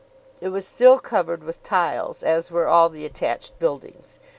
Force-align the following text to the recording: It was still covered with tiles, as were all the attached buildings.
It 0.39 0.49
was 0.49 0.65
still 0.65 0.97
covered 0.97 1.43
with 1.43 1.61
tiles, 1.61 2.23
as 2.23 2.49
were 2.49 2.67
all 2.67 2.89
the 2.89 3.05
attached 3.05 3.59
buildings. 3.59 4.17